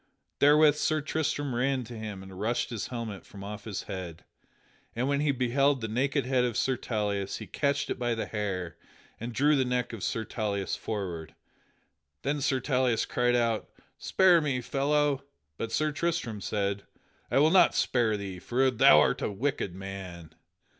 Therewith 0.39 0.77
Sir 0.77 0.99
Tristram 0.99 1.53
ran 1.53 1.83
to 1.83 1.95
him 1.95 2.23
and 2.23 2.39
rushed 2.41 2.71
his 2.71 2.87
helmet 2.87 3.23
from 3.23 3.43
off 3.43 3.65
his 3.65 3.83
head. 3.83 4.25
And 4.95 5.07
when 5.07 5.19
he 5.19 5.31
beheld 5.31 5.79
the 5.79 5.87
naked 5.87 6.25
head 6.25 6.43
of 6.43 6.57
Sir 6.57 6.75
Tauleas 6.75 7.37
he 7.37 7.45
catched 7.45 7.91
it 7.91 7.99
by 7.99 8.15
the 8.15 8.25
hair 8.25 8.77
and 9.19 9.31
drew 9.31 9.55
the 9.55 9.63
neck 9.63 9.93
of 9.93 10.01
Sir 10.01 10.25
Tauleas 10.25 10.75
forward. 10.75 11.35
Then 12.23 12.41
Sir 12.41 12.59
Tauleas 12.59 13.05
cried 13.05 13.35
out, 13.35 13.69
"Spare 13.99 14.41
me, 14.41 14.59
fellow!" 14.59 15.23
But 15.55 15.71
Sir 15.71 15.91
Tristram 15.91 16.41
said, 16.41 16.81
"I 17.29 17.37
will 17.37 17.51
not 17.51 17.75
spare 17.75 18.17
thee 18.17 18.39
for 18.39 18.71
thou 18.71 18.99
art 18.99 19.21
a 19.21 19.31
wicked 19.31 19.75
man!" 19.75 20.33